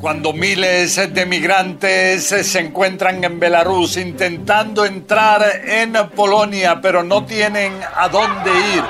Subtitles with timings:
[0.00, 7.72] Cuando miles de migrantes se encuentran en Belarus intentando entrar en Polonia, pero no tienen
[7.94, 8.84] a dónde ir.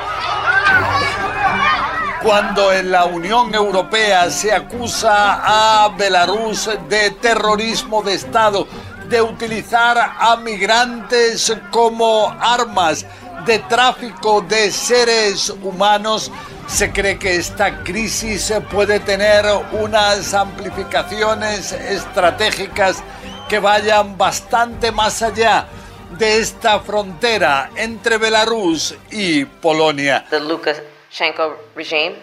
[2.22, 8.66] Cuando en la Unión Europea se acusa a Belarus de terrorismo de Estado,
[9.08, 13.06] de utilizar a migrantes como armas,
[13.46, 16.32] de tráfico de seres humanos,
[16.66, 23.02] se cree que esta crisis puede tener unas amplificaciones estratégicas
[23.48, 25.66] que vayan bastante más allá
[26.18, 30.24] de esta frontera entre Belarus y Polonia.
[30.30, 32.16] The Lukashenko regime,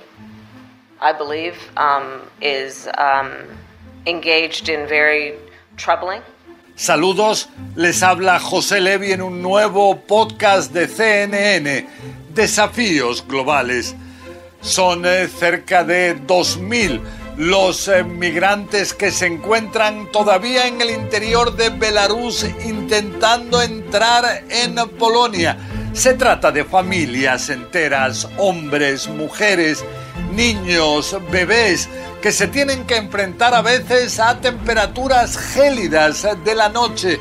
[1.01, 3.31] I believe, um, is um,
[4.05, 5.35] engaged in very
[5.77, 6.21] troubling
[6.75, 11.87] Saludos, les habla José Levi en un nuevo podcast de CNN,
[12.33, 13.95] Desafíos Globales.
[14.63, 17.01] Son eh, cerca de 2.000
[17.37, 24.75] los eh, migrantes que se encuentran todavía en el interior de Belarus intentando entrar en
[24.97, 25.57] Polonia.
[25.93, 29.83] Se trata de familias enteras, hombres, mujeres,
[30.33, 31.89] niños, bebés,
[32.21, 37.19] que se tienen que enfrentar a veces a temperaturas gélidas de la noche.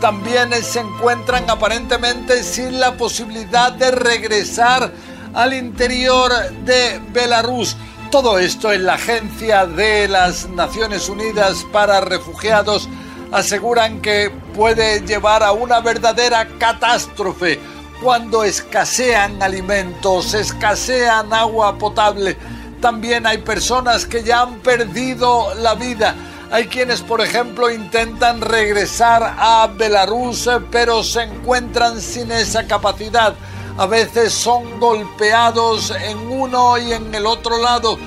[0.00, 4.90] También se encuentran aparentemente sin la posibilidad de regresar
[5.34, 6.30] al interior
[6.64, 7.76] de Belarus.
[8.10, 12.88] Todo esto en la Agencia de las Naciones Unidas para Refugiados
[13.32, 17.60] aseguran que puede llevar a una verdadera catástrofe
[18.02, 22.36] cuando escasean alimentos, escasean agua potable
[22.80, 26.14] también hay personas que ya han perdido la vida.
[26.50, 33.34] Hay quienes, por ejemplo, intentan regresar a Belarus, pero se encuentran sin esa capacidad.
[33.78, 37.98] A veces son golpeados en uno y en el otro lado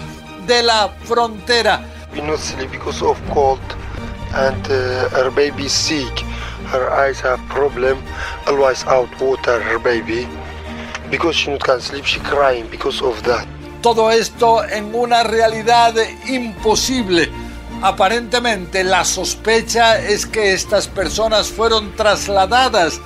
[0.45, 1.81] de la frontera.
[2.71, 3.59] because of cold
[4.33, 6.23] and uh, her baby sick.
[6.71, 7.97] Her eyes have problem.
[8.47, 10.27] Always out water her baby
[11.09, 12.05] because she not can sleep.
[12.05, 13.47] She crying because of that.
[13.81, 15.93] Todo esto en una realidad
[16.27, 17.29] imposible.
[17.81, 23.01] Aparentemente la sospecha es que estas personas fueron trasladadas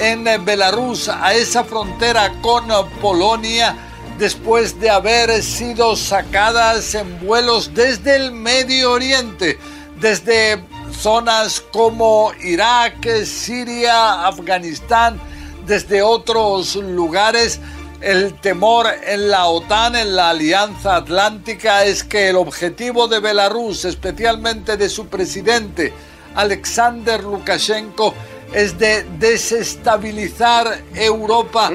[0.00, 2.66] en Belarus a esa frontera con
[3.00, 3.76] Polonia
[4.18, 9.58] después de haber sido sacadas en vuelos desde el Medio Oriente,
[10.00, 15.20] desde zonas como Irak, Siria, Afganistán,
[15.66, 17.60] desde otros lugares.
[18.00, 23.84] El temor en la OTAN, en la Alianza Atlántica, es que el objetivo de Belarus,
[23.84, 25.92] especialmente de su presidente,
[26.36, 28.14] Alexander Lukashenko,
[28.52, 31.70] es de desestabilizar Europa.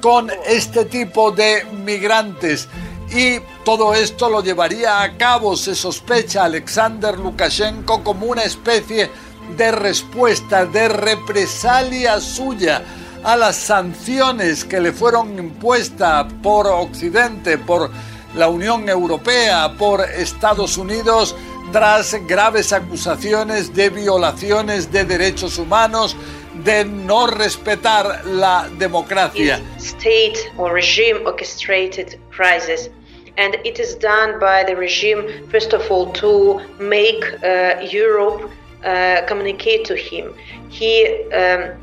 [0.00, 2.68] Con este tipo de migrantes.
[3.10, 9.10] Y todo esto lo llevaría a cabo, se sospecha, Alexander Lukashenko como una especie
[9.56, 12.82] de respuesta, de represalia suya
[13.22, 17.90] a las sanciones que le fueron impuestas por Occidente, por
[18.34, 21.34] la Unión Europea, por Estados Unidos,
[21.72, 26.16] tras graves acusaciones de violaciones de derechos humanos,
[26.64, 29.60] de no respetar la democracia.
[29.78, 32.90] State or regime orchestrated crisis.
[33.38, 38.50] And it is done by the regime, first of all, to make uh, Europe
[38.82, 40.32] uh, communicate to him.
[40.70, 41.76] He um,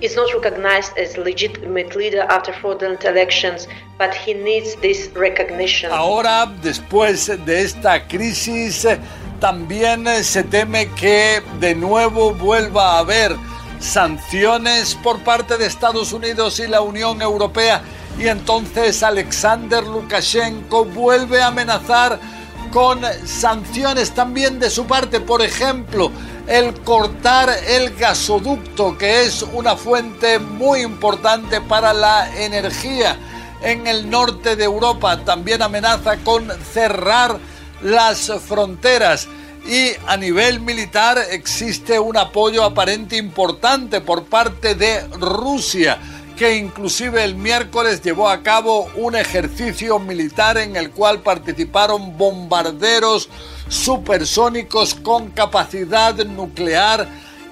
[0.00, 3.66] is not recognized as legitimate leader after fraudulent elections,
[3.98, 5.90] but he needs this recognition.
[5.90, 8.86] Ahora, después de esta crisis,
[9.40, 13.36] también se teme que de nuevo vuelva a haber
[13.80, 17.82] sanciones por parte de Estados Unidos y la Unión Europea
[18.18, 22.18] y entonces Alexander Lukashenko vuelve a amenazar
[22.72, 26.10] con sanciones también de su parte, por ejemplo,
[26.46, 33.16] el cortar el gasoducto, que es una fuente muy importante para la energía
[33.62, 35.18] en el norte de Europa.
[35.24, 37.38] También amenaza con cerrar
[37.82, 39.28] las fronteras.
[39.66, 45.98] Y a nivel militar existe un apoyo aparente importante por parte de Rusia
[46.36, 53.30] que inclusive el miércoles llevó a cabo un ejercicio militar en el cual participaron bombarderos
[53.68, 57.08] supersónicos con capacidad nuclear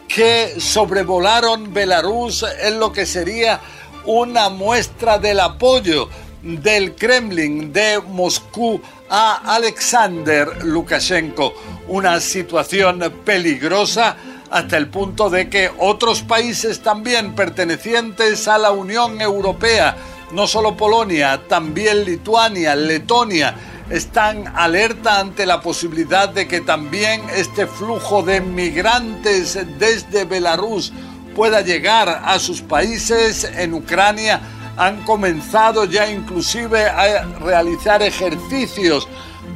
[0.06, 3.58] que sobrevolaron Belarus en lo que sería
[4.04, 6.10] una muestra del apoyo
[6.42, 11.54] del Kremlin de Moscú a Alexander Lukashenko.
[11.88, 14.16] Una situación peligrosa
[14.50, 19.96] hasta el punto de que otros países también pertenecientes a la Unión Europea,
[20.32, 23.54] no solo Polonia, también Lituania, Letonia,
[23.90, 30.92] están alerta ante la posibilidad de que también este flujo de migrantes desde Belarus
[31.34, 34.40] pueda llegar a sus países en Ucrania.
[34.76, 39.08] Han comenzado ya inclusive a realizar ejercicios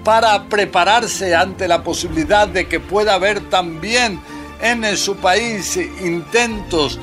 [0.04, 4.20] para prepararse ante la posibilidad de que pueda haber también
[4.60, 6.98] en su país intentos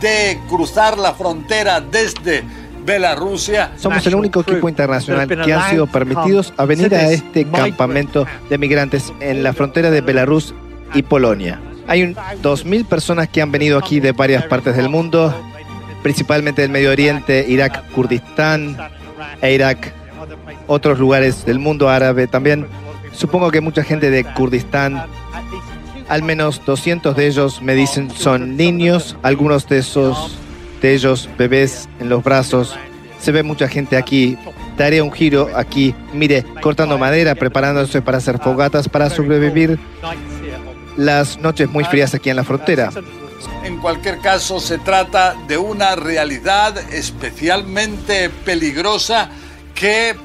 [0.00, 2.44] de cruzar la frontera desde
[2.84, 3.72] Belarusia.
[3.76, 8.58] Somos el único equipo internacional que han sido permitidos a venir a este campamento de
[8.58, 10.54] migrantes en la frontera de Belarus
[10.94, 11.60] y Polonia.
[11.86, 15.34] Hay 2.000 personas que han venido aquí de varias partes del mundo,
[16.02, 18.76] principalmente del Medio Oriente, Irak, Kurdistán
[19.40, 19.92] e Irak,
[20.66, 22.66] otros lugares del mundo árabe también.
[23.12, 25.04] Supongo que mucha gente de Kurdistán
[26.08, 30.38] al menos 200 de ellos me dicen son niños, algunos de esos
[30.80, 32.76] de ellos bebés en los brazos.
[33.18, 34.38] Se ve mucha gente aquí.
[34.76, 39.76] Daré un giro aquí, mire, cortando madera, preparándose para hacer fogatas para sobrevivir
[40.96, 42.90] las noches muy frías aquí en la frontera.
[43.64, 49.30] En cualquier caso, se trata de una realidad especialmente peligrosa
[49.74, 50.16] que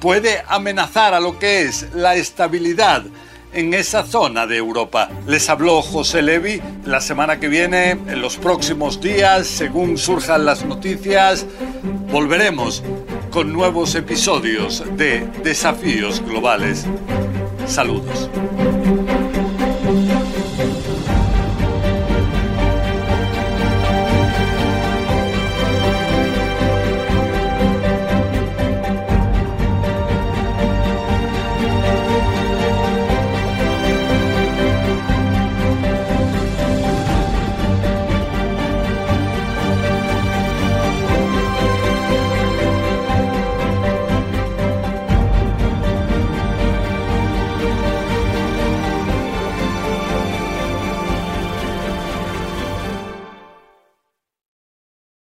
[0.00, 3.04] puede amenazar a lo que es la estabilidad
[3.52, 5.08] en esa zona de Europa.
[5.26, 6.60] Les habló José Levi.
[6.84, 11.46] La semana que viene, en los próximos días, según surjan las noticias,
[12.10, 12.82] volveremos
[13.30, 16.84] con nuevos episodios de Desafíos Globales.
[17.66, 18.30] Saludos.